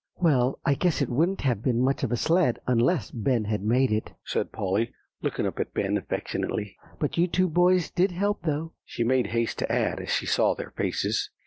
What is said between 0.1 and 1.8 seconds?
"Well, I guess it wouldn't have been